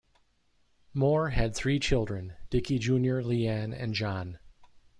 [0.95, 4.39] Moore had three children: Dickie Junior Lianne and John.